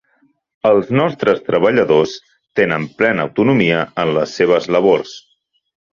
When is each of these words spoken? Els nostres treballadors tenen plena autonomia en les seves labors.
Els 0.69 0.87
nostres 0.99 1.43
treballadors 1.49 2.15
tenen 2.61 2.89
plena 3.03 3.27
autonomia 3.29 3.85
en 4.05 4.15
les 4.19 4.37
seves 4.41 4.71
labors. 4.79 5.13